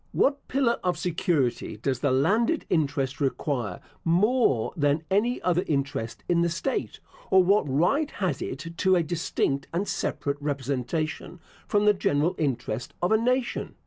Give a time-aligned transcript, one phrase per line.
[0.13, 6.41] What pillar of security does the landed interest require more than any other interest in
[6.41, 11.93] the state, or what right has it to a distinct and separate representation from the
[11.93, 13.75] general interest of a nation?